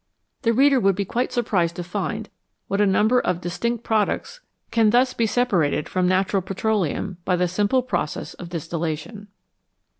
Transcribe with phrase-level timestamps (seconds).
[0.41, 2.27] The reader would be quite surprised to find
[2.67, 4.39] what a number of distinct products
[4.71, 9.27] can thus be separated from natural petroleum by the simple process of distillation.